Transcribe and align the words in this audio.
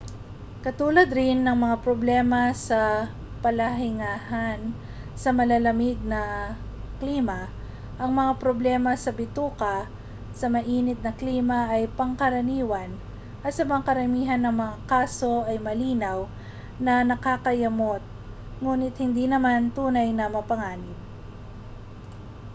katulad 0.65 1.05
rin 1.19 1.37
ng 1.45 1.53
mga 1.63 1.77
problema 1.85 2.41
sa 2.67 2.81
palahingahan 3.45 4.59
sa 5.21 5.29
malalamig 5.39 5.97
na 6.13 6.23
klima 6.99 7.39
ang 8.01 8.09
mga 8.19 8.33
problema 8.43 8.91
sa 9.03 9.11
bituka 9.19 9.75
sa 10.39 10.45
maiinit 10.55 10.97
na 11.05 11.11
klima 11.21 11.59
ay 11.73 11.83
pangkaraniwan 11.97 12.89
at 13.45 13.51
sa 13.55 13.61
karamihan 13.87 14.41
ng 14.41 14.55
mga 14.61 14.75
kaso 14.91 15.33
ay 15.49 15.57
malinaw 15.67 16.19
na 16.85 16.93
nakakayamot 17.09 18.01
nguni't 18.61 18.95
hindi 19.03 19.25
naman 19.29 19.61
tunay 19.75 20.09
na 20.17 20.25
mapanganib 20.35 20.97